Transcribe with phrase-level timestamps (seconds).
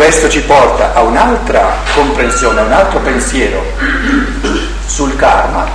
[0.00, 3.62] Questo ci porta a un'altra comprensione, a un altro pensiero
[4.86, 5.68] sul karma,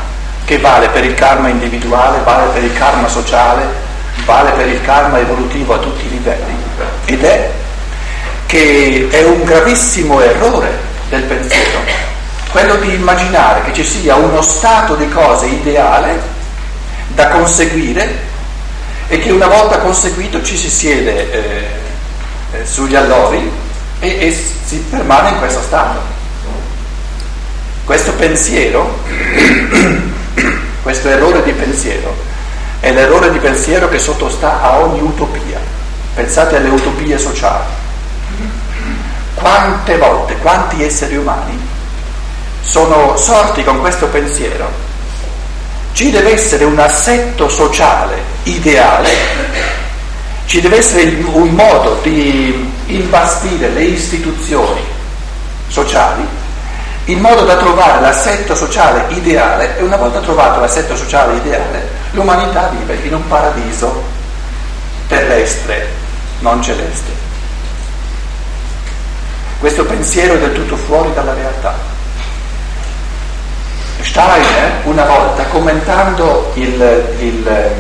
[0.46, 3.68] che vale per il karma individuale, vale per il karma sociale,
[4.26, 6.58] vale per il karma evolutivo a tutti i livelli,
[7.06, 7.52] ed è
[8.48, 10.76] che è un gravissimo errore
[11.10, 11.82] del pensiero,
[12.50, 16.20] quello di immaginare che ci sia uno stato di cose ideale
[17.10, 18.22] da conseguire
[19.08, 21.68] e che una volta conseguito ci si siede eh,
[22.54, 23.65] eh, sugli allori
[24.00, 26.00] e, e si permane in questo stato.
[27.84, 29.00] Questo pensiero,
[30.82, 32.16] questo errore di pensiero,
[32.80, 35.60] è l'errore di pensiero che sottostà a ogni utopia.
[36.14, 37.66] Pensate alle utopie sociali.
[39.36, 41.60] Quante volte, quanti esseri umani
[42.62, 44.86] sono sorti con questo pensiero
[45.96, 49.10] ci deve essere un assetto sociale ideale,
[50.46, 54.82] ci deve essere un modo di imbastire le istituzioni
[55.68, 56.26] sociali
[57.06, 62.70] in modo da trovare l'assetto sociale ideale e una volta trovato l'assetto sociale ideale l'umanità
[62.70, 64.04] vive in un paradiso
[65.08, 65.88] terrestre,
[66.40, 67.12] non celeste.
[69.60, 71.94] Questo pensiero è del tutto fuori dalla realtà.
[74.02, 77.72] Steiner una volta commentando il, il,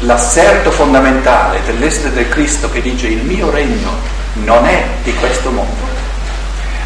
[0.00, 3.90] l'asserto fondamentale dell'essere del Cristo che dice il mio regno
[4.44, 5.82] non è di questo mondo,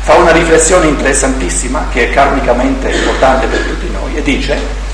[0.03, 4.87] fa una riflessione interessantissima che è karmicamente importante per tutti noi e dice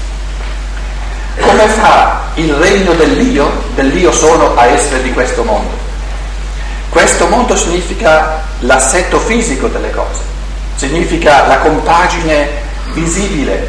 [1.41, 5.83] come fa il regno dell'io, dell'io sono a essere di questo mondo?
[6.89, 10.21] Questo mondo significa l'assetto fisico delle cose,
[10.77, 12.49] significa la compagine
[12.93, 13.69] visibile,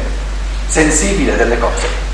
[0.68, 2.05] sensibile delle cose.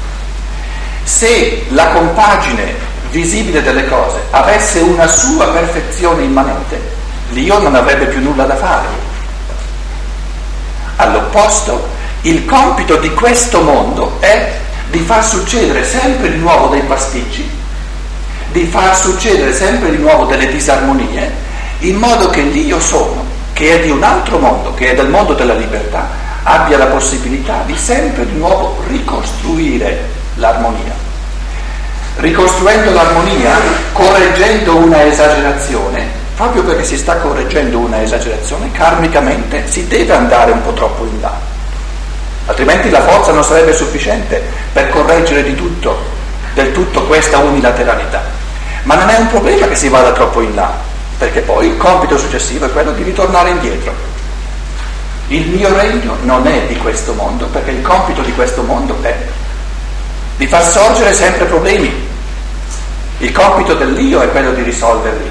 [1.05, 2.75] Se la compagine
[3.11, 6.81] visibile delle cose avesse una sua perfezione immanente,
[7.31, 8.86] l'io non avrebbe più nulla da fare.
[10.97, 11.89] All'opposto,
[12.23, 14.52] il compito di questo mondo è
[14.90, 17.51] di far succedere sempre di nuovo dei pasticci,
[18.52, 21.30] di far succedere sempre di nuovo delle disarmonie,
[21.80, 25.34] in modo che l'io sono, che è di un altro mondo, che è del mondo
[25.34, 26.08] della libertà,
[26.45, 30.92] abbia la possibilità di sempre di nuovo ricostruire l'armonia.
[32.17, 33.57] Ricostruendo l'armonia,
[33.92, 40.61] correggendo una esagerazione, proprio perché si sta correggendo una esagerazione, karmicamente si deve andare un
[40.63, 41.33] po' troppo in là.
[42.47, 44.42] Altrimenti la forza non sarebbe sufficiente
[44.73, 45.97] per correggere di tutto,
[46.55, 48.23] del tutto questa unilateralità.
[48.83, 50.73] Ma non è un problema che si vada troppo in là,
[51.17, 53.95] perché poi il compito successivo è quello di ritornare indietro.
[55.29, 59.17] Il mio regno non è di questo mondo, perché il compito di questo mondo è
[60.42, 61.89] di far sorgere sempre problemi.
[63.19, 65.30] Il compito dell'io è quello di risolverli.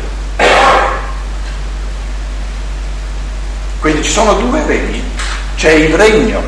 [3.81, 5.03] Quindi ci sono due regni.
[5.57, 6.41] C'è il regno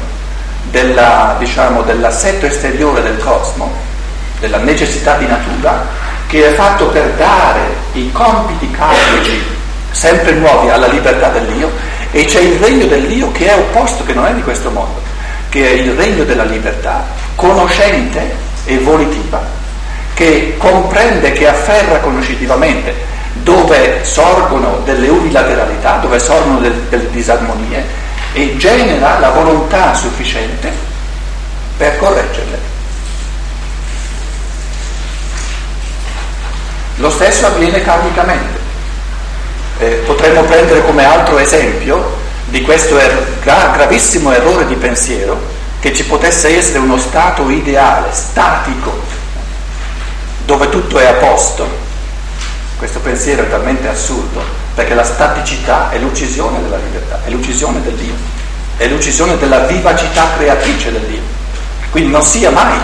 [0.72, 3.70] della, diciamo, dell'assetto esteriore del cosmo,
[4.40, 5.86] della necessità di natura,
[6.28, 9.44] che è fatto per dare i compiti karmici
[9.92, 11.70] sempre nuovi alla libertà dell'io
[12.12, 15.02] e c'è il regno dell'io che è opposto, che non è di questo mondo,
[15.50, 19.42] che è il regno della libertà, conoscente e volitiva,
[20.14, 27.84] che comprende, che afferra conoscitivamente dove sorgono delle unilateralità, dove sorgono del, delle disarmonie
[28.34, 30.72] e genera la volontà sufficiente
[31.78, 32.72] per correggerle.
[36.98, 38.60] Lo stesso avviene karmicamente
[39.80, 45.53] eh, potremmo prendere come altro esempio di questo er- gra- gravissimo errore di pensiero
[45.84, 49.02] che ci potesse essere uno stato ideale, statico,
[50.46, 51.68] dove tutto è a posto.
[52.78, 54.42] Questo pensiero è talmente assurdo
[54.74, 58.14] perché la staticità è l'uccisione della libertà, è l'uccisione del Dio,
[58.78, 61.22] è l'uccisione della vivacità creatrice del Dio.
[61.90, 62.80] Quindi non sia mai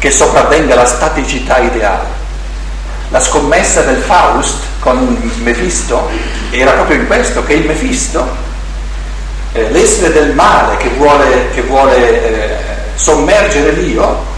[0.00, 2.08] che sopravvenga la staticità ideale.
[3.10, 6.10] La scommessa del Faust con Mefisto
[6.50, 8.48] era proprio in questo, che il Mefisto,
[9.52, 12.39] eh, l'essere del male che vuole, che vuole eh,
[13.00, 14.28] sommergere l'io,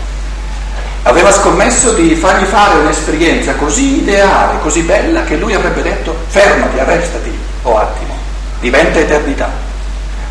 [1.02, 6.78] aveva scommesso di fargli fare un'esperienza così ideale, così bella, che lui avrebbe detto fermati,
[6.78, 8.16] arrestati, o oh attimo,
[8.60, 9.50] diventa eternità,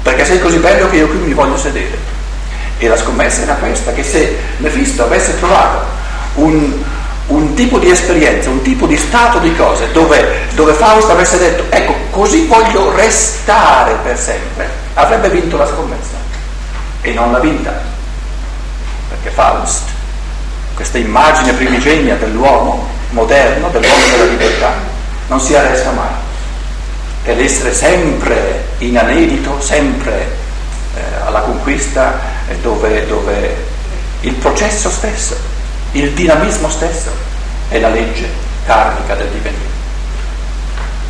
[0.01, 2.09] perché sei così bello che io qui mi voglio sedere.
[2.77, 5.83] E la scommessa era questa, che se Mefisto avesse trovato
[6.35, 6.73] un,
[7.27, 11.65] un tipo di esperienza, un tipo di stato di cose dove, dove Fausto avesse detto
[11.69, 16.15] ecco così voglio restare per sempre, avrebbe vinto la scommessa
[17.01, 17.90] e non l'ha vinta.
[19.21, 19.83] Perché Faust,
[20.73, 24.73] questa immagine primigenia dell'uomo moderno, dell'uomo della libertà,
[25.27, 26.09] non si arresta mai.
[27.23, 30.27] è l'essere sempre in anelito, sempre
[30.95, 33.55] eh, alla conquista, eh, dove, dove
[34.21, 35.37] il processo stesso,
[35.91, 37.11] il dinamismo stesso
[37.69, 38.27] è la legge
[38.65, 39.69] karmica del divenire.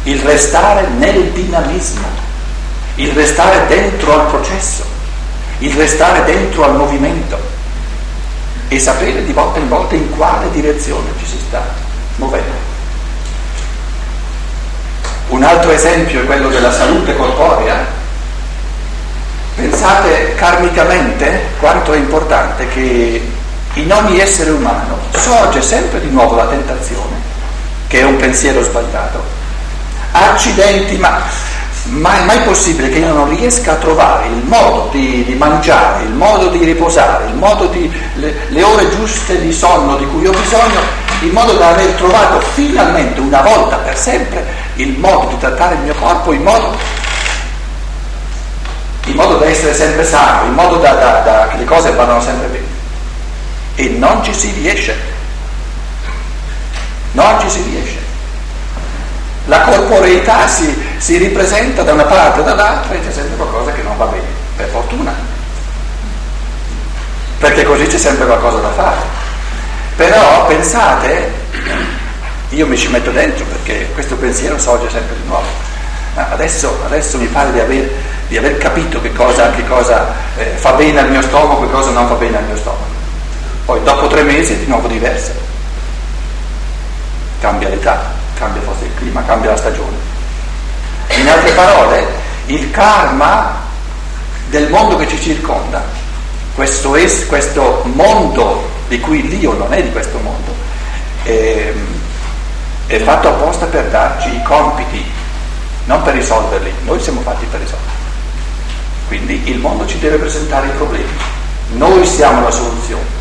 [0.04, 2.08] Il restare nel dinamismo,
[2.96, 4.84] il restare dentro al processo,
[5.60, 7.60] il restare dentro al movimento
[8.74, 11.62] e sapere di volta in volta in quale direzione ci si sta
[12.16, 12.56] muovendo.
[15.28, 17.86] Un altro esempio è quello della salute corporea.
[19.56, 23.30] Pensate karmicamente quanto è importante che
[23.74, 27.18] in ogni essere umano sorge sempre di nuovo la tentazione,
[27.88, 29.22] che è un pensiero sbagliato.
[30.14, 31.22] Accidenti, ma
[31.92, 36.14] mai, mai possibile che io non riesca a trovare il modo di, di mangiare, il
[36.14, 40.32] modo di riposare, il modo di, le, le ore giuste di sonno di cui ho
[40.32, 40.80] bisogno,
[41.22, 44.46] in modo da aver trovato finalmente una volta per sempre
[44.76, 46.76] il modo di trattare il mio corpo, in modo,
[49.06, 52.22] in modo da essere sempre sano, in modo da, da, da, che le cose vadano
[52.22, 52.70] sempre bene.
[53.76, 55.10] E non ci si riesce.
[57.12, 58.00] Non ci si riesce.
[59.46, 63.81] La corporeità si, si ripresenta da una parte o dall'altra e c'è sempre qualcosa che
[63.81, 65.12] non va bene, per fortuna.
[67.39, 69.00] Perché così c'è sempre qualcosa da fare.
[69.95, 71.31] Però pensate,
[72.50, 75.48] io mi ci metto dentro perché questo pensiero sorge sempre di nuovo.
[76.13, 77.92] Adesso, adesso mi pare di aver,
[78.27, 81.89] di aver, capito che cosa, che cosa eh, fa bene al mio stomaco e cosa
[81.89, 83.00] non fa bene al mio stomaco.
[83.65, 85.31] Poi dopo tre mesi è di nuovo diversa.
[87.39, 90.11] Cambia l'età cambia forse il clima, cambia la stagione.
[91.18, 92.08] In altre parole,
[92.48, 93.60] il karma
[94.50, 95.84] del mondo che ci circonda,
[96.56, 100.54] questo, es, questo mondo di cui l'io non è di questo mondo,
[101.24, 101.72] è,
[102.88, 105.04] è fatto apposta per darci i compiti,
[105.86, 108.00] non per risolverli, noi siamo fatti per risolverli.
[109.08, 111.12] Quindi il mondo ci deve presentare i problemi,
[111.74, 113.19] noi siamo la soluzione.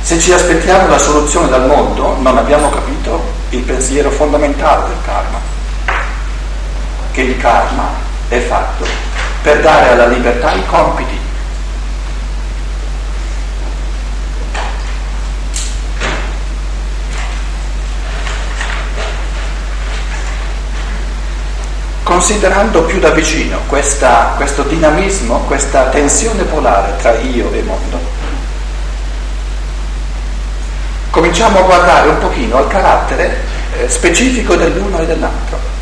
[0.00, 5.43] Se ci aspettiamo la soluzione dal mondo, non abbiamo capito il pensiero fondamentale del karma,
[7.14, 7.92] che il karma
[8.26, 8.84] è fatto
[9.40, 11.16] per dare alla libertà i compiti.
[22.02, 28.00] Considerando più da vicino questa, questo dinamismo, questa tensione polare tra io e mondo,
[31.10, 33.38] cominciamo a guardare un pochino al carattere
[33.78, 35.73] eh, specifico dell'uno e dell'altro.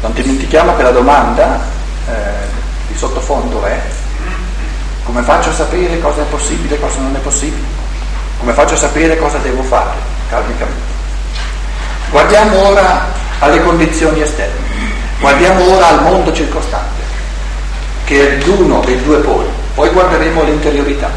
[0.00, 1.60] Non dimentichiamo che la domanda
[2.08, 2.12] eh,
[2.88, 3.78] di sottofondo è
[5.04, 7.66] come faccio a sapere cosa è possibile e cosa non è possibile?
[8.38, 9.90] Come faccio a sapere cosa devo fare
[10.28, 10.98] karmicamente?
[12.10, 13.06] Guardiamo ora
[13.40, 14.66] alle condizioni esterne,
[15.18, 17.02] guardiamo ora al mondo circostante,
[18.04, 21.10] che è l'uno dei due poli, poi guarderemo l'interiorità,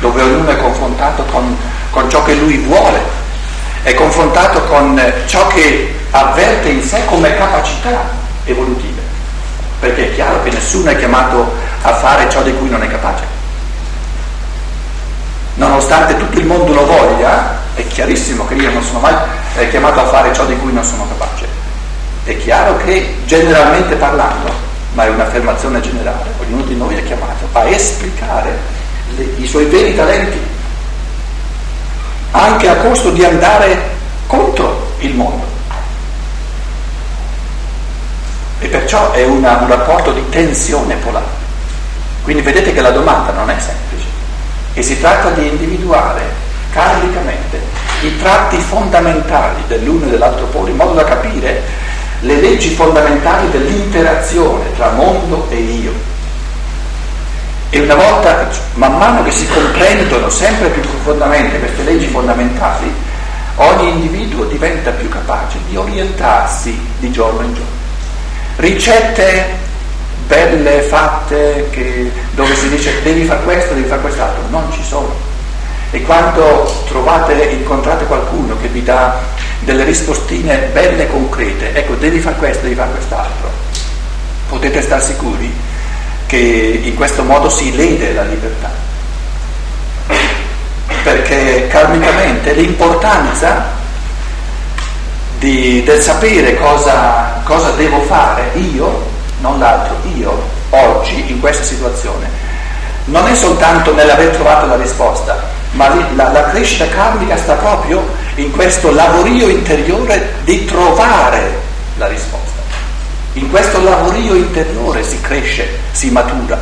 [0.00, 1.56] dove ognuno è confrontato con
[1.90, 3.00] con ciò che lui vuole,
[3.82, 8.10] è confrontato con ciò che avverte in sé come capacità
[8.44, 9.00] evolutive,
[9.80, 13.24] perché è chiaro che nessuno è chiamato a fare ciò di cui non è capace.
[15.54, 19.14] Nonostante tutto il mondo lo voglia, è chiarissimo che io non sono mai
[19.70, 21.46] chiamato a fare ciò di cui non sono capace.
[22.24, 24.52] È chiaro che generalmente parlando,
[24.94, 28.56] ma è un'affermazione generale, ognuno di noi è chiamato a esplicare
[29.16, 30.38] le, i suoi veri talenti
[32.30, 33.96] anche a costo di andare
[34.26, 35.57] contro il mondo.
[38.60, 41.46] E perciò è una, un rapporto di tensione polare.
[42.22, 44.06] Quindi vedete che la domanda non è semplice
[44.74, 46.22] e si tratta di individuare
[46.72, 47.60] karmicamente
[48.02, 51.62] i tratti fondamentali dell'uno e dell'altro polo in modo da capire
[52.20, 56.16] le leggi fondamentali dell'interazione tra mondo e io
[57.70, 62.90] e una volta, man mano che si comprendono sempre più profondamente queste leggi fondamentali,
[63.56, 67.77] ogni individuo diventa più capace di orientarsi di giorno in giorno.
[68.58, 69.54] Ricette
[70.26, 75.14] belle fatte che, dove si dice devi fare questo, devi fare quest'altro, non ci sono.
[75.92, 79.20] E quando trovate, incontrate qualcuno che vi dà
[79.60, 83.48] delle rispostine belle concrete, ecco, devi fare questo, devi fare quest'altro,
[84.48, 85.54] potete stare sicuri
[86.26, 88.70] che in questo modo si lede la libertà.
[91.04, 93.77] Perché karmicamente l'importanza
[95.38, 99.06] di, del sapere cosa, cosa devo fare io,
[99.40, 102.28] non l'altro, io, oggi, in questa situazione,
[103.06, 108.50] non è soltanto nell'aver trovato la risposta, ma la, la crescita karmica sta proprio in
[108.50, 111.66] questo lavorio interiore di trovare
[111.96, 112.46] la risposta.
[113.34, 116.58] in questo lavorio interiore si cresce, si matura.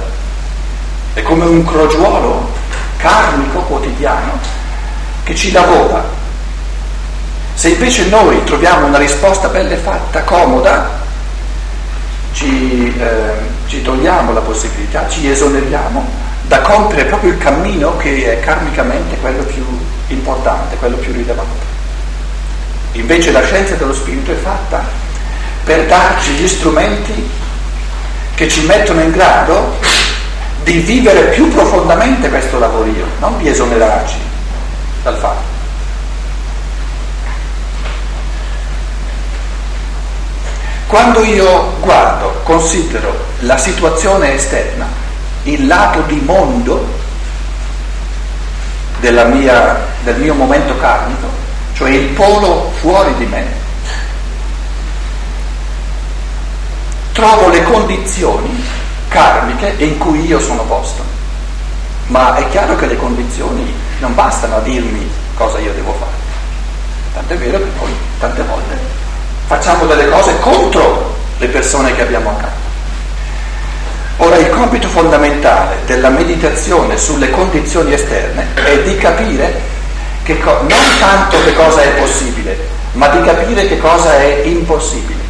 [1.14, 2.50] È come un crogiuolo
[2.98, 4.38] karmico quotidiano
[5.24, 6.04] che ci lavora.
[7.66, 10.88] Se invece noi troviamo una risposta bella e fatta, comoda,
[12.32, 13.32] ci, eh,
[13.66, 16.08] ci togliamo la possibilità, ci esoneriamo
[16.42, 19.64] da compiere proprio il cammino che è karmicamente quello più
[20.06, 21.64] importante, quello più rilevante.
[22.92, 24.84] Invece la scienza dello spirito è fatta
[25.64, 27.28] per darci gli strumenti
[28.36, 29.74] che ci mettono in grado
[30.62, 34.18] di vivere più profondamente questo lavorio, non di esonerarci
[35.02, 35.55] dal fatto.
[40.86, 44.86] Quando io guardo, considero la situazione esterna,
[45.42, 47.04] il lato di mondo
[49.00, 51.28] mia, del mio momento karmico,
[51.74, 53.44] cioè il polo fuori di me,
[57.12, 58.64] trovo le condizioni
[59.08, 61.02] karmiche in cui io sono posto.
[62.08, 66.24] Ma è chiaro che le condizioni non bastano a dirmi cosa io devo fare.
[67.12, 69.05] Tant'è vero che noi tante volte
[69.46, 72.64] facciamo delle cose contro le persone che abbiamo accanto.
[74.18, 79.74] Ora il compito fondamentale della meditazione sulle condizioni esterne è di capire
[80.34, 82.58] co- non tanto che cosa è possibile,
[82.92, 85.20] ma di capire che cosa è impossibile.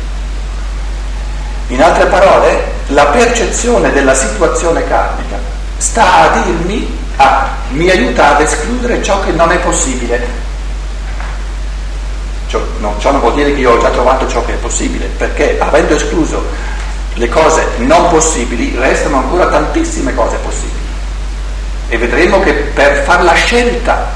[1.69, 5.37] In altre parole, la percezione della situazione karmica
[5.77, 10.45] sta a dirmi, ah, mi aiuta ad escludere ciò che non è possibile.
[12.49, 15.07] Ciò, no, ciò non vuol dire che io ho già trovato ciò che è possibile,
[15.07, 16.45] perché avendo escluso
[17.15, 20.85] le cose non possibili, restano ancora tantissime cose possibili.
[21.89, 24.13] E vedremo che per fare la scelta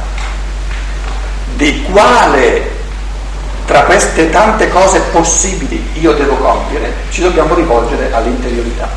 [1.54, 2.78] di quale
[3.64, 8.88] tra queste tante cose possibili io devo compiere, ci dobbiamo rivolgere all'interiorità.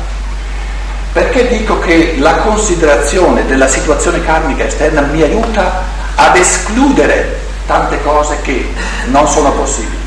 [1.12, 5.84] Perché dico che la considerazione della situazione karmica esterna mi aiuta
[6.16, 8.72] ad escludere tante cose che
[9.06, 10.02] non sono possibili?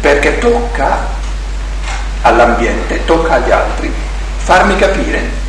[0.00, 1.06] Perché tocca
[2.22, 3.92] all'ambiente, tocca agli altri,
[4.36, 5.42] farmi capire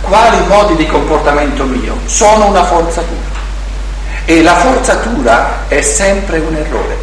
[0.00, 3.36] quali modi di comportamento mio sono una forzatura
[4.24, 6.96] e la forzatura è sempre un errore.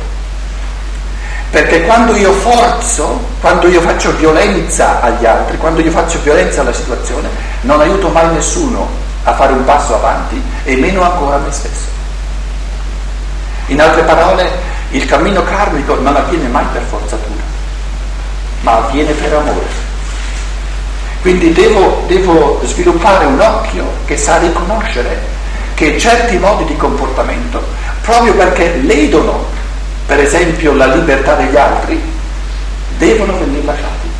[1.50, 6.74] Perché quando io forzo, quando io faccio violenza agli altri, quando io faccio violenza alla
[6.74, 7.30] situazione,
[7.62, 8.88] non aiuto mai nessuno
[9.24, 11.95] a fare un passo avanti e meno ancora me stesso.
[13.68, 14.50] In altre parole,
[14.92, 17.42] il cammino karmico non avviene mai per forzatura,
[18.62, 19.84] ma avviene per amore.
[21.22, 25.34] Quindi devo, devo sviluppare un occhio che sa riconoscere
[25.74, 27.62] che certi modi di comportamento,
[28.02, 29.46] proprio perché ledono,
[30.06, 32.00] per esempio, la libertà degli altri,
[32.98, 34.14] devono venire lasciati.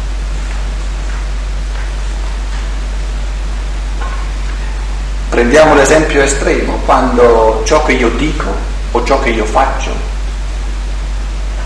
[5.30, 9.92] Prendiamo l'esempio estremo, quando ciò che io dico o ciò che io faccio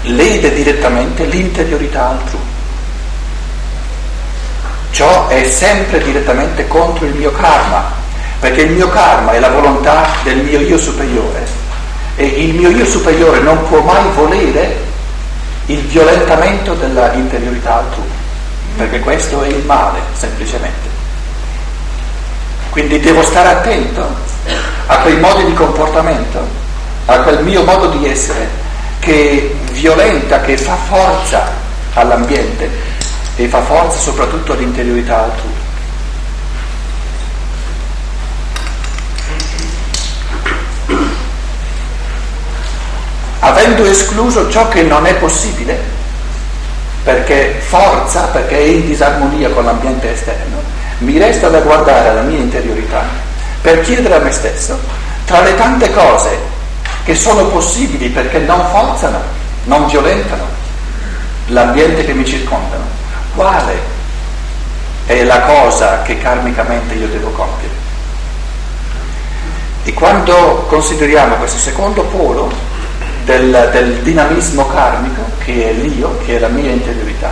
[0.02, 2.40] lede direttamente l'interiorità altrui.
[4.92, 7.92] Ciò è sempre direttamente contro il mio karma,
[8.40, 11.46] perché il mio karma è la volontà del mio io superiore
[12.16, 14.88] e il mio io superiore non può mai volere
[15.68, 18.10] il violentamento della interiorità altrui,
[18.76, 20.88] perché questo è il male, semplicemente.
[22.72, 24.08] Quindi devo stare attento
[24.88, 26.68] a quei modi di comportamento,
[27.10, 28.48] a quel mio modo di essere
[29.00, 31.52] che violenta, che fa forza
[31.94, 32.70] all'ambiente
[33.36, 35.68] e fa forza soprattutto all'interiorità altrui.
[43.42, 45.80] avendo escluso ciò che non è possibile,
[47.04, 50.62] perché forza, perché è in disarmonia con l'ambiente esterno,
[51.00, 53.04] mi resta da guardare alla mia interiorità
[53.62, 54.78] per chiedere a me stesso,
[55.26, 56.38] tra le tante cose
[57.10, 59.20] che sono possibili perché non forzano,
[59.64, 60.44] non violentano
[61.48, 62.84] l'ambiente che mi circondano,
[63.34, 63.80] quale
[65.08, 67.74] è la cosa che karmicamente io devo compiere?
[69.86, 72.54] E quando consideriamo questo secondo polo,
[73.24, 77.32] del, del dinamismo karmico che è l'io, che è la mia interiorità.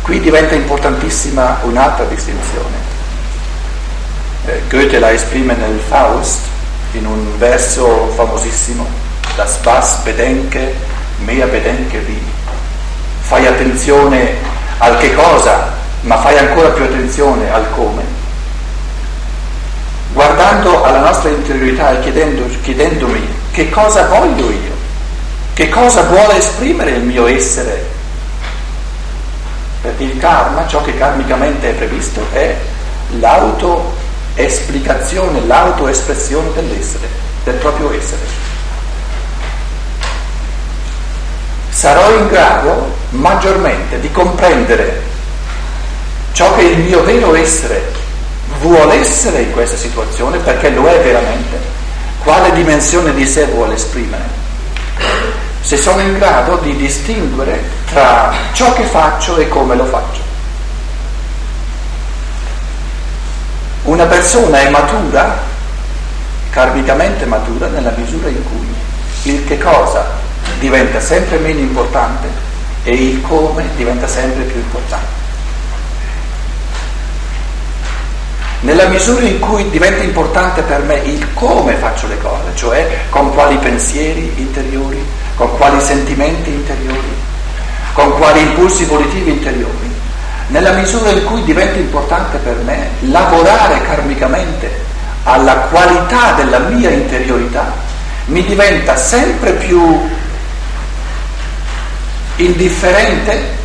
[0.00, 2.76] Qui diventa importantissima un'altra distinzione.
[4.46, 6.48] Eh, Goethe la esprime nel Faust
[6.92, 8.86] in un verso famosissimo,
[9.36, 10.74] das was bedenke,
[11.18, 12.20] mea bedenke vi.
[13.20, 14.34] Fai attenzione
[14.78, 18.02] al che cosa, ma fai ancora più attenzione al come.
[20.12, 24.72] Guardando alla nostra interiorità e chiedendo, chiedendomi che cosa voglio io,
[25.54, 27.90] che cosa vuole esprimere il mio essere
[29.80, 32.54] Perché il karma, ciò che karmicamente è previsto, è
[34.34, 37.08] l'autoesplicazione, l'autoespressione dell'essere,
[37.44, 38.20] del proprio essere.
[41.70, 45.02] Sarò in grado maggiormente di comprendere
[46.32, 47.92] ciò che il mio vero essere
[48.60, 51.58] vuole essere in questa situazione, perché lo è veramente,
[52.22, 54.38] quale dimensione di sé vuole esprimere
[55.62, 60.29] se sono in grado di distinguere tra ciò che faccio e come lo faccio.
[63.90, 65.36] Una persona è matura,
[66.50, 68.68] karmicamente matura, nella misura in cui
[69.24, 70.06] il che cosa
[70.60, 72.28] diventa sempre meno importante
[72.84, 75.18] e il come diventa sempre più importante.
[78.60, 83.34] Nella misura in cui diventa importante per me il come faccio le cose, cioè con
[83.34, 85.04] quali pensieri interiori,
[85.34, 87.12] con quali sentimenti interiori,
[87.94, 89.89] con quali impulsi volitivi interiori,
[90.50, 94.84] nella misura in cui diventa importante per me lavorare karmicamente
[95.22, 97.72] alla qualità della mia interiorità,
[98.26, 100.08] mi diventa sempre più
[102.36, 103.58] indifferente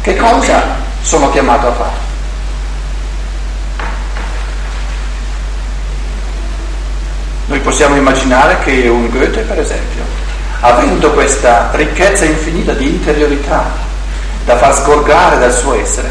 [0.00, 0.62] che cosa
[1.02, 2.10] sono chiamato a fare.
[7.46, 10.02] Noi possiamo immaginare che un Goethe, per esempio,
[10.60, 13.90] avendo questa ricchezza infinita di interiorità
[14.44, 16.08] da far sgorgare dal suo essere,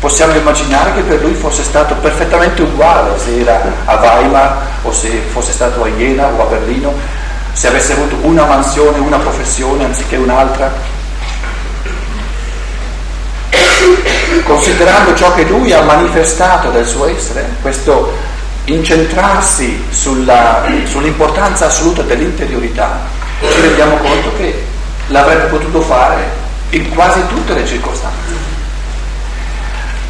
[0.00, 5.08] possiamo immaginare che per lui fosse stato perfettamente uguale se era a Weimar o se
[5.32, 6.92] fosse stato a Jena o a Berlino,
[7.52, 10.92] se avesse avuto una mansione, una professione anziché un'altra.
[14.44, 18.12] Considerando ciò che lui ha manifestato del suo essere, questo
[18.64, 23.00] incentrarsi sulla, sull'importanza assoluta dell'interiorità,
[23.40, 24.66] ci rendiamo conto che
[25.08, 26.43] l'avrebbe potuto fare
[26.74, 28.52] in quasi tutte le circostanze.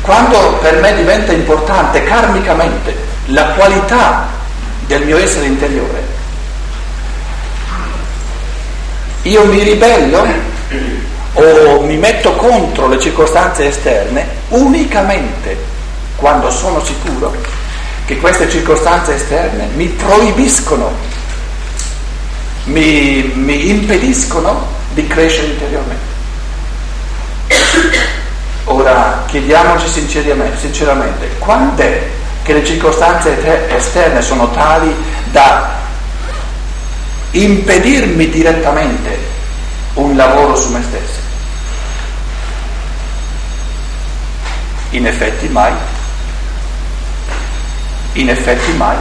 [0.01, 2.97] Quando per me diventa importante karmicamente
[3.27, 4.29] la qualità
[4.87, 6.03] del mio essere interiore,
[9.23, 10.27] io mi ribello
[11.33, 15.57] o mi metto contro le circostanze esterne unicamente
[16.17, 17.35] quando sono sicuro
[18.05, 20.93] che queste circostanze esterne mi proibiscono,
[22.65, 26.14] mi, mi impediscono di crescere interiormente.
[28.65, 31.83] Ora chiediamoci sinceramente, sinceramente quando
[32.43, 34.95] che le circostanze esterne sono tali
[35.31, 35.83] da
[37.31, 39.19] impedirmi direttamente
[39.95, 41.21] un lavoro su me stesso?
[44.91, 45.73] In effetti mai.
[48.13, 48.97] In effetti mai.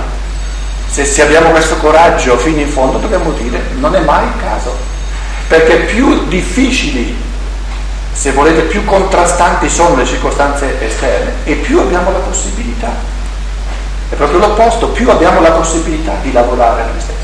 [0.89, 4.75] Se, se abbiamo questo coraggio fino in fondo dobbiamo dire non è mai il caso,
[5.47, 7.15] perché più difficili,
[8.13, 12.91] se volete, più contrastanti sono le circostanze esterne e più abbiamo la possibilità.
[14.09, 17.21] È proprio l'opposto, più abbiamo la possibilità di lavorare noi stessi.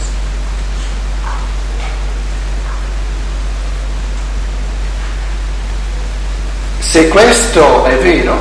[6.79, 8.35] Se questo è vero,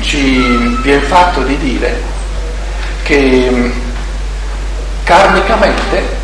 [0.00, 2.02] ci viene fatto di dire
[3.02, 3.70] che mm,
[5.04, 6.19] karmicamente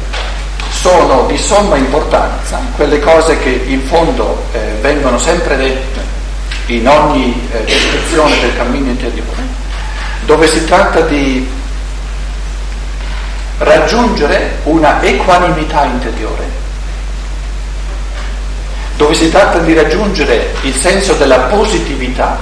[0.86, 6.00] sono di somma importanza quelle cose che in fondo eh, vengono sempre dette
[6.66, 9.42] in ogni eh, descrizione del cammino interiore,
[10.26, 11.48] dove si tratta di
[13.58, 16.44] raggiungere una equanimità interiore,
[18.96, 22.38] dove si tratta di raggiungere il senso della positività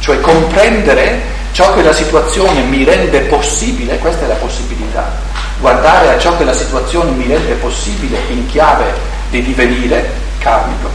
[0.00, 5.23] cioè comprendere ciò che la situazione mi rende possibile, questa è la possibilità,
[5.64, 8.92] guardare a ciò che la situazione mi rende possibile in chiave
[9.30, 10.90] di divenire karmico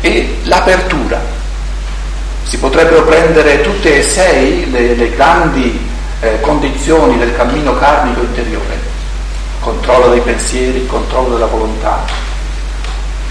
[0.00, 1.20] e l'apertura.
[2.44, 5.84] Si potrebbero prendere tutte e sei le, le grandi
[6.20, 8.78] eh, condizioni del cammino karmico interiore,
[9.58, 12.04] controllo dei pensieri, controllo della volontà,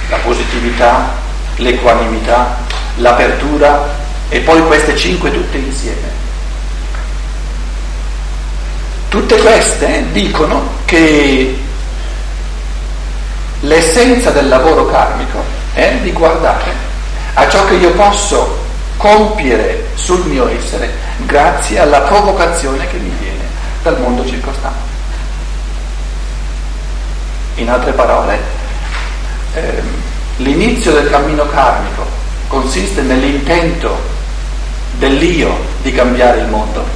[0.10, 1.14] la positività,
[1.56, 2.58] l'equanimità,
[2.98, 3.88] l'apertura
[4.28, 6.15] e poi queste cinque tutte insieme.
[9.16, 11.58] Tutte queste dicono che
[13.62, 15.42] l'essenza del lavoro karmico
[15.74, 16.70] è di guardare
[17.36, 18.60] a ciò che io posso
[18.98, 23.46] compiere sul mio essere grazie alla provocazione che mi viene
[23.84, 24.92] dal mondo circostante.
[27.56, 28.38] In altre parole,
[29.54, 29.94] ehm,
[30.40, 32.06] l'inizio del cammino karmico
[32.48, 33.98] consiste nell'intento
[34.98, 36.95] dell'io di cambiare il mondo,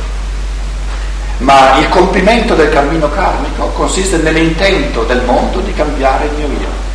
[1.40, 6.88] ma il compimento del cammino karmico consiste nell'intento del mondo di cambiare il mio io.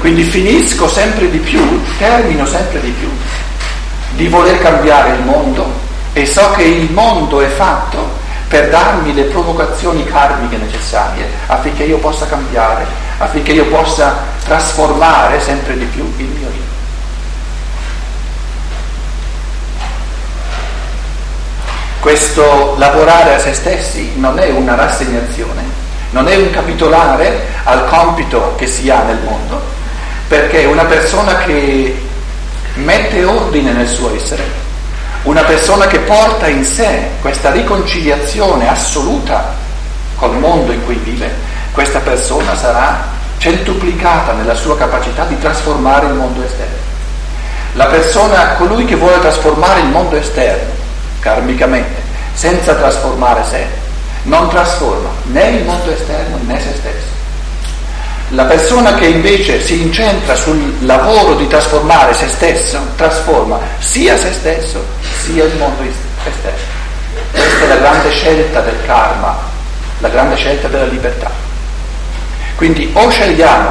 [0.00, 3.08] Quindi finisco sempre di più, termino sempre di più
[4.14, 5.80] di voler cambiare il mondo
[6.12, 11.98] e so che il mondo è fatto per darmi le provocazioni karmiche necessarie affinché io
[11.98, 12.84] possa cambiare,
[13.18, 16.71] affinché io possa trasformare sempre di più il mio io.
[22.02, 25.62] Questo lavorare a se stessi non è una rassegnazione,
[26.10, 29.62] non è un capitolare al compito che si ha nel mondo,
[30.26, 31.96] perché una persona che
[32.74, 34.42] mette ordine nel suo essere,
[35.22, 39.54] una persona che porta in sé questa riconciliazione assoluta
[40.16, 41.32] col mondo in cui vive,
[41.70, 46.80] questa persona sarà centuplicata nella sua capacità di trasformare il mondo esterno.
[47.74, 50.81] La persona, colui che vuole trasformare il mondo esterno,
[51.22, 52.02] karmicamente,
[52.34, 53.64] senza trasformare sé,
[54.24, 57.10] non trasforma né il mondo esterno né se stesso.
[58.30, 64.32] La persona che invece si incentra sul lavoro di trasformare se stesso, trasforma sia se
[64.32, 64.84] stesso
[65.22, 66.80] sia il mondo esterno.
[67.30, 69.38] Questa è la grande scelta del karma,
[69.98, 71.30] la grande scelta della libertà.
[72.56, 73.70] Quindi o scegliamo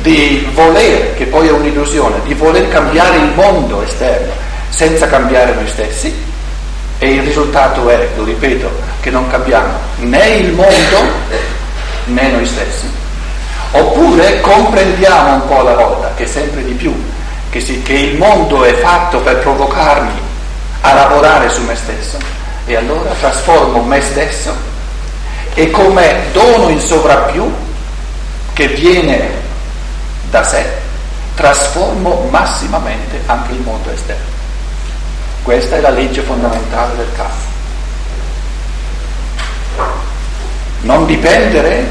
[0.00, 4.32] di voler, che poi è un'illusione, di voler cambiare il mondo esterno
[4.68, 6.30] senza cambiare noi stessi,
[7.02, 11.10] e il risultato è, lo ripeto, che non cambiamo né il mondo
[12.04, 12.88] né noi stessi
[13.72, 16.94] Oppure comprendiamo un po' alla volta, che sempre di più,
[17.50, 20.12] che, si, che il mondo è fatto per provocarmi
[20.82, 22.18] a lavorare su me stesso
[22.66, 24.54] e allora trasformo me stesso
[25.54, 27.50] e come dono in sovrappiù
[28.52, 29.40] che viene
[30.30, 30.64] da sé,
[31.34, 34.31] trasformo massimamente anche il mondo esterno.
[35.42, 37.50] Questa è la legge fondamentale del caso.
[40.82, 41.90] Non dipendere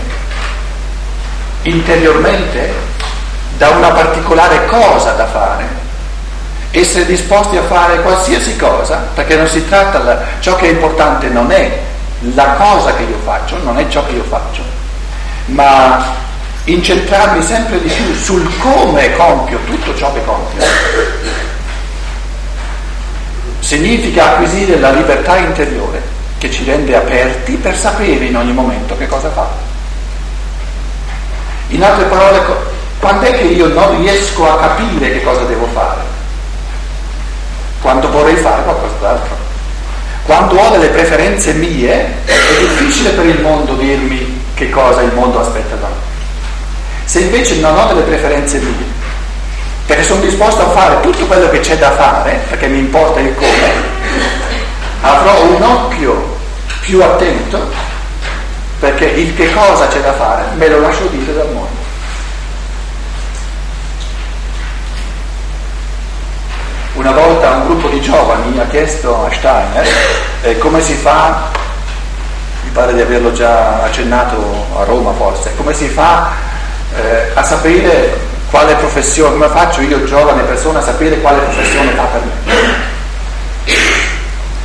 [1.64, 2.74] interiormente
[3.58, 5.68] da una particolare cosa da fare,
[6.72, 11.28] essere disposti a fare qualsiasi cosa, perché non si tratta, la, ciò che è importante
[11.28, 11.80] non è
[12.34, 14.64] la cosa che io faccio, non è ciò che io faccio,
[15.48, 16.16] ma
[16.64, 20.64] incentrarmi sempre di più sul come compio tutto ciò che compio.
[23.72, 26.02] Significa acquisire la libertà interiore
[26.40, 29.54] che ci rende aperti per sapere in ogni momento che cosa fare.
[31.70, 32.42] In altre parole,
[33.00, 36.02] quando è che io non riesco a capire che cosa devo fare?
[37.82, 39.36] Quando vorrei fare qualcos'altro.
[40.26, 45.40] Quando ho delle preferenze mie, è difficile per il mondo dirmi che cosa il mondo
[45.40, 47.06] aspetta da me.
[47.06, 49.00] Se invece non ho delle preferenze mie,
[49.92, 53.36] perché sono disposto a fare tutto quello che c'è da fare, perché mi importa il
[53.36, 53.74] come,
[55.02, 56.38] avrò un occhio
[56.80, 57.70] più attento
[58.80, 61.80] perché il che cosa c'è da fare me lo lascio dire dal mondo.
[66.94, 69.88] Una volta un gruppo di giovani ha chiesto a Steiner
[70.44, 71.50] eh, come si fa,
[72.64, 76.32] mi pare di averlo già accennato a Roma forse, come si fa
[76.96, 82.04] eh, a sapere quale professione, come faccio io giovane persona a sapere quale professione fa
[82.04, 82.90] per me.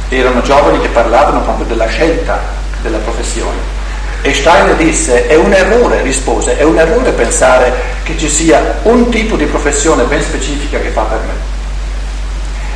[0.09, 2.39] Erano giovani che parlavano proprio della scelta
[2.83, 3.75] della professione.
[4.23, 7.73] E Steiner disse, è un errore, rispose, è un errore pensare
[8.03, 11.55] che ci sia un tipo di professione ben specifica che fa per me.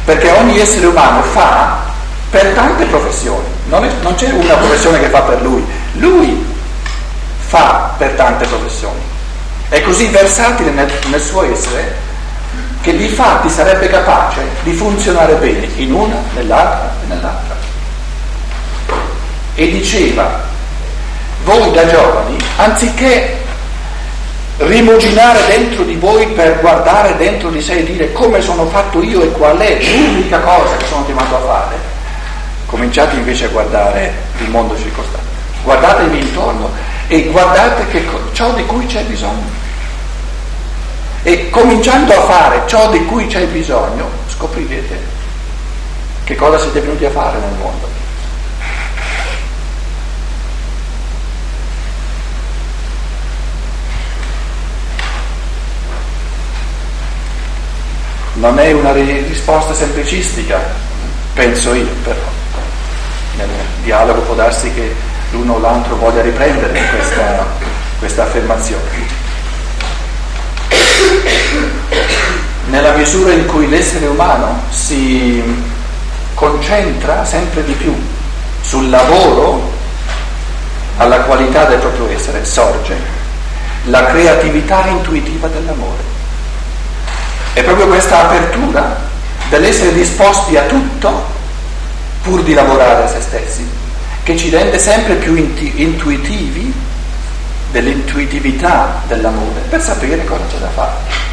[0.05, 1.89] Perché ogni essere umano fa
[2.31, 6.47] per tante professioni, non, è, non c'è una professione che fa per lui, lui
[7.39, 9.10] fa per tante professioni.
[9.71, 11.97] È così versatile nel, nel suo essere
[12.83, 17.57] che di fatti sarebbe capace di funzionare bene in una, nell'altra e nell'altra.
[19.55, 20.43] E diceva,
[21.45, 23.39] voi da giovani, anziché
[24.57, 29.23] rimuginare dentro di voi per guardare dentro di sé e dire come sono fatto io
[29.23, 31.77] e qual è l'unica cosa che sono chiamato a fare,
[32.67, 35.29] cominciate invece a guardare il mondo circostante.
[35.63, 36.71] Guardatevi intorno
[37.07, 39.60] e guardate che, ciò di cui c'è bisogno.
[41.23, 45.19] E cominciando a fare ciò di cui c'è bisogno, scoprirete
[46.25, 47.89] che cosa siete venuti a fare nel mondo.
[58.35, 60.59] Non è una risposta semplicistica,
[61.35, 62.21] penso io, però
[63.37, 63.49] nel
[63.83, 64.95] dialogo può darsi che
[65.33, 67.47] l'uno o l'altro voglia riprendere questa,
[67.99, 69.10] questa affermazione.
[72.71, 75.43] Nella misura in cui l'essere umano si
[76.35, 77.93] concentra sempre di più
[78.63, 79.73] sul lavoro,
[80.97, 82.97] alla qualità del proprio essere, sorge
[83.87, 86.01] la creatività intuitiva dell'amore.
[87.55, 88.97] È proprio questa apertura
[89.49, 91.25] dell'essere disposti a tutto
[92.23, 93.69] pur di lavorare a se stessi,
[94.23, 96.73] che ci rende sempre più intuitivi
[97.73, 101.29] dell'intuitività dell'amore per sapere cosa c'è da fare.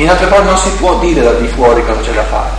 [0.00, 2.52] In altre parole non si può dire da di fuori cosa c'è da fare,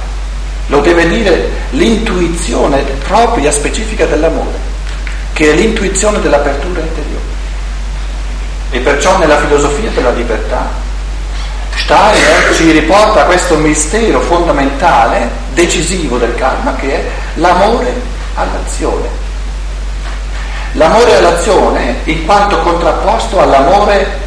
[0.68, 4.60] lo deve dire l'intuizione propria, specifica dell'amore,
[5.34, 7.30] che è l'intuizione dell'apertura interiore.
[8.70, 10.70] E perciò nella filosofia della libertà
[11.78, 17.04] Steiner ci riporta a questo mistero fondamentale, decisivo del karma, che è
[17.36, 17.92] l'amore
[18.36, 19.08] all'azione.
[20.74, 24.20] L'amore all'azione in quanto contrapposto all'amore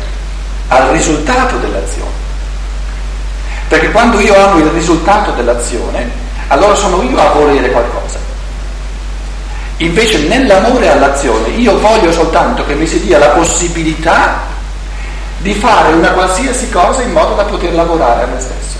[0.67, 2.14] al risultato dell'azione.
[3.75, 6.09] Perché quando io amo il risultato dell'azione,
[6.47, 8.19] allora sono io a volere qualcosa.
[9.79, 14.43] Invece nell'amore all'azione io voglio soltanto che mi si dia la possibilità
[15.39, 18.77] di fare una qualsiasi cosa in modo da poter lavorare a me stesso.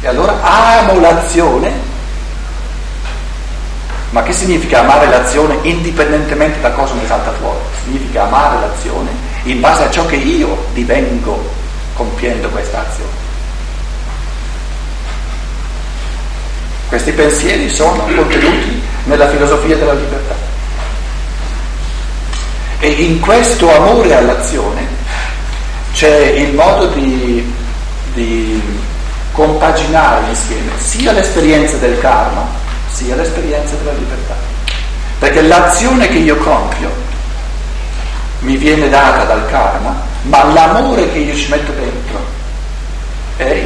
[0.00, 1.72] E allora amo l'azione,
[4.10, 7.60] ma che significa amare l'azione indipendentemente da cosa mi salta fuori?
[7.84, 9.10] Significa amare l'azione
[9.44, 11.40] in base a ciò che io divengo
[11.94, 13.17] compiendo questa azione.
[16.88, 20.34] Questi pensieri sono contenuti nella filosofia della libertà.
[22.80, 24.86] E in questo amore all'azione
[25.92, 27.54] c'è il modo di,
[28.14, 28.62] di
[29.32, 32.46] compaginare insieme sia l'esperienza del karma
[32.90, 34.34] sia l'esperienza della libertà.
[35.18, 36.90] Perché l'azione che io compio
[38.40, 42.24] mi viene data dal karma, ma l'amore che io ci metto dentro
[43.36, 43.62] è,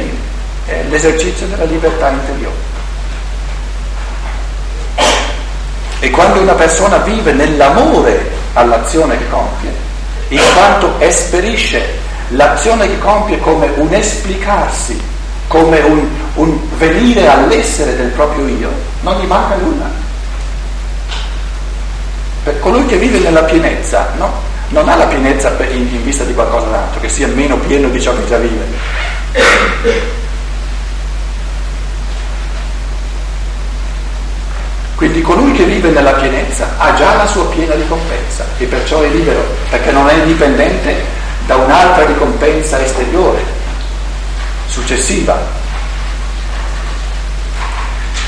[0.65, 2.72] è l'esercizio della libertà interiore.
[6.03, 9.73] E quando una persona vive nell'amore all'azione che compie,
[10.27, 11.97] in quanto esperisce
[12.31, 15.01] l'azione che compie come un esplicarsi,
[15.47, 19.89] come un, un venire all'essere del proprio io, non gli manca nulla.
[22.43, 24.29] Per colui che vive nella pienezza, no?
[24.71, 28.01] non ha la pienezza in, in vista di qualcosa d'altro, che sia meno pieno di
[28.01, 28.65] ciò che già vive.
[34.95, 39.09] Quindi colui che vive nella pienezza ha già la sua piena ricompensa e perciò è
[39.09, 41.03] libero, perché non è dipendente
[41.45, 43.43] da un'altra ricompensa esteriore,
[44.67, 45.61] successiva.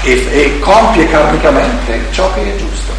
[0.02, 2.92] E, e compie karmicamente ciò che è giusto,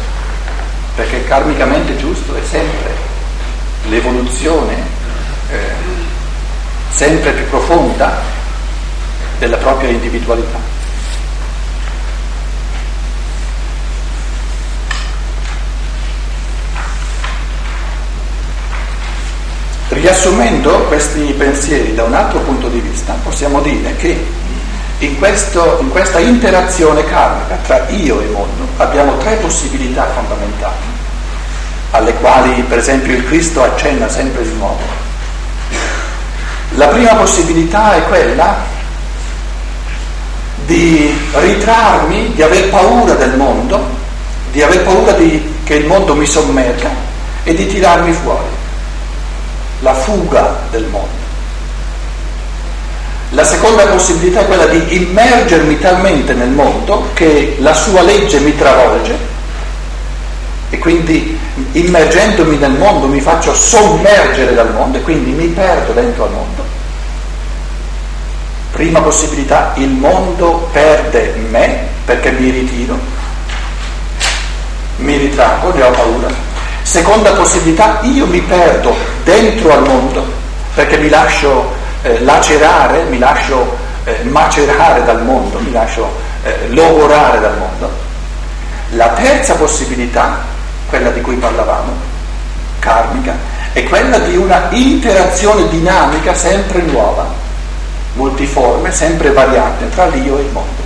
[0.95, 2.95] perché karmicamente giusto è sempre
[3.87, 4.75] l'evoluzione
[5.49, 6.05] eh,
[6.89, 8.21] sempre più profonda
[9.37, 10.76] della propria individualità.
[19.89, 24.21] Riassumendo questi pensieri da un altro punto di vista, possiamo dire che
[24.99, 30.75] in, questo, in questa interazione karmica tra io e mondo abbiamo tre possibilità fondamentali,
[31.91, 34.81] alle quali per esempio il Cristo accenna sempre di nuovo.
[36.71, 38.57] La prima possibilità è quella
[40.65, 43.87] di ritrarmi, di aver paura del mondo,
[44.51, 46.89] di aver paura di, che il mondo mi sommerga
[47.43, 48.56] e di tirarmi fuori
[49.79, 51.25] la fuga del mondo.
[53.31, 58.55] La seconda possibilità è quella di immergermi talmente nel mondo che la sua legge mi
[58.55, 59.35] travolge
[60.69, 61.37] e quindi
[61.73, 66.63] immergendomi nel mondo mi faccio sommergere dal mondo e quindi mi perdo dentro al mondo.
[68.71, 72.97] Prima possibilità, il mondo perde me perché mi ritiro,
[74.97, 76.46] mi ritraggo, ne ho paura.
[76.87, 78.95] Seconda possibilità, io mi perdo
[79.25, 80.25] dentro al mondo
[80.73, 86.09] perché mi lascio eh, lacerare, mi lascio eh, macerare dal mondo, mi lascio
[86.43, 87.91] eh, logorare dal mondo.
[88.91, 90.39] La terza possibilità,
[90.87, 91.91] quella di cui parlavamo,
[92.79, 93.35] karmica,
[93.73, 97.27] è quella di una interazione dinamica sempre nuova,
[98.13, 100.81] multiforme, sempre variante tra l'io e il mondo.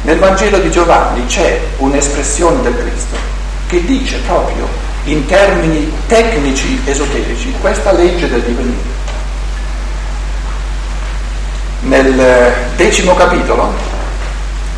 [0.00, 3.36] Nel Vangelo di Giovanni c'è un'espressione del Cristo
[3.68, 4.77] che dice proprio
[5.10, 8.96] in termini tecnici esoterici questa legge del divenire.
[11.80, 13.72] Nel decimo capitolo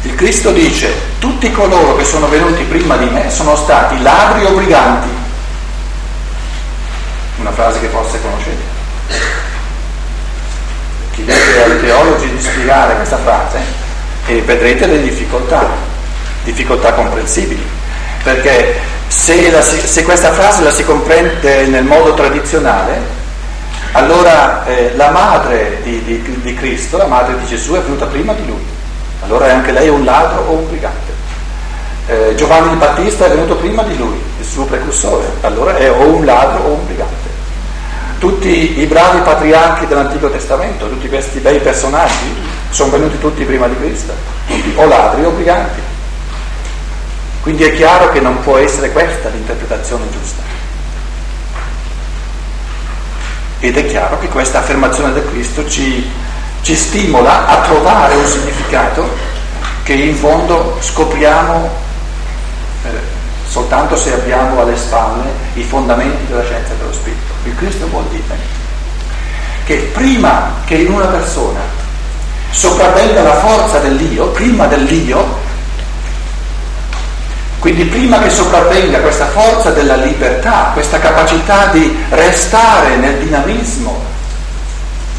[0.02, 4.52] il Cristo dice tutti coloro che sono venuti prima di me sono stati ladri o
[4.52, 5.08] briganti.
[7.38, 8.78] Una frase che forse conoscete.
[11.12, 13.58] Chiedete ai teologi di spiegare questa frase
[14.26, 15.68] e vedrete le difficoltà,
[16.44, 17.78] difficoltà comprensibili
[18.22, 23.18] perché se, la, se, questa frase la si comprende nel modo tradizionale,
[23.92, 28.32] allora eh, la madre di, di, di, Cristo, la madre di Gesù è venuta prima
[28.34, 28.64] di lui,
[29.24, 31.18] allora è anche lei un ladro o un brigante.
[32.06, 36.06] Eh, Giovanni il Battista è venuto prima di lui, il suo precursore, allora è o
[36.06, 37.28] un ladro o un brigante.
[38.20, 42.36] Tutti i bravi patriarchi dell'Antico Testamento, tutti questi bei personaggi,
[42.70, 44.12] sono venuti tutti prima di Cristo,
[44.46, 45.89] tutti o ladri o briganti.
[47.42, 50.42] Quindi è chiaro che non può essere questa l'interpretazione giusta.
[53.60, 56.10] Ed è chiaro che questa affermazione del Cristo ci,
[56.62, 59.08] ci stimola a trovare un significato
[59.82, 61.70] che in fondo scopriamo
[62.84, 62.88] eh,
[63.46, 67.32] soltanto se abbiamo alle spalle i fondamenti della scienza dello Spirito.
[67.44, 68.58] Il Cristo vuol dire
[69.64, 71.60] che prima che in una persona
[72.50, 75.48] sopravvenga la forza dell'io, prima dell'io,
[77.60, 84.02] quindi prima che sopravvenga questa forza della libertà, questa capacità di restare nel dinamismo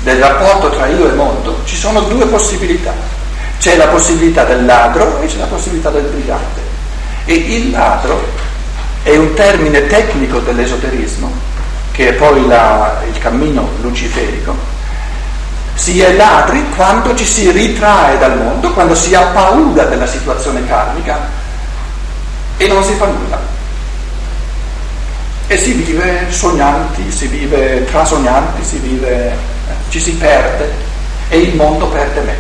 [0.02, 2.94] del rapporto tra io e mondo, ci sono due possibilità.
[3.60, 6.62] C'è la possibilità del ladro e c'è la possibilità del brigante.
[7.26, 8.20] E il ladro
[9.04, 11.32] è un termine tecnico dell'esoterismo,
[11.92, 14.58] che è poi la, il cammino luciferico.
[15.76, 20.66] Si è ladri quando ci si ritrae dal mondo, quando si ha paura della situazione
[20.66, 21.40] karmica,
[22.62, 23.40] e non si fa nulla.
[25.48, 29.34] E si vive sognanti, si vive trasognanti, si vive, eh,
[29.90, 30.72] ci si perde
[31.30, 32.36] e il mondo perde me.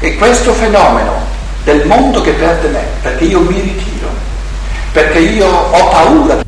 [0.00, 4.08] E questo fenomeno del mondo che perde me, perché io mi ritiro,
[4.90, 6.45] perché io ho paura